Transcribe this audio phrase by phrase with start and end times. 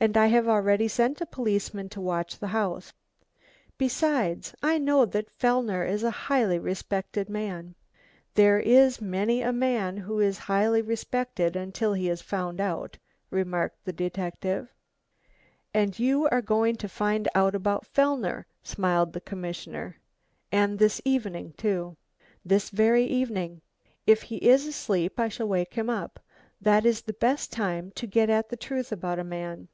[0.00, 2.92] And I have already sent a policeman to watch the house.
[3.78, 7.74] Besides, I know that Fellner is a highly respected man.
[8.34, 12.98] "There is many a man who is highly respected until he is found out,"
[13.30, 14.72] remarked the detective.
[15.74, 19.96] "And you are going to find out about Fellner?" smiled the commissioner.
[20.52, 21.96] "And this evening, too?"
[22.44, 23.62] "This very evening.
[24.06, 26.20] If he is asleep I shall wake him up.
[26.60, 29.66] That is the best time to get at the truth about a man."